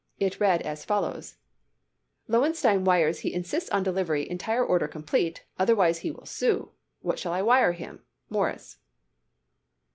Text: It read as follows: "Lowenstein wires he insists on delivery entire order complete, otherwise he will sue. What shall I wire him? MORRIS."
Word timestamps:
It 0.19 0.39
read 0.39 0.63
as 0.63 0.83
follows: 0.83 1.35
"Lowenstein 2.27 2.83
wires 2.83 3.19
he 3.19 3.31
insists 3.31 3.69
on 3.69 3.83
delivery 3.83 4.27
entire 4.27 4.65
order 4.65 4.87
complete, 4.87 5.45
otherwise 5.59 5.99
he 5.99 6.09
will 6.09 6.25
sue. 6.25 6.71
What 7.01 7.19
shall 7.19 7.33
I 7.33 7.43
wire 7.43 7.73
him? 7.73 8.01
MORRIS." 8.27 8.77